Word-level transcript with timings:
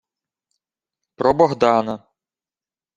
—Про 1.15 1.31
Богдана. 1.37 1.95